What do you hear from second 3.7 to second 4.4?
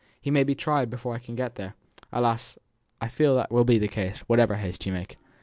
the case,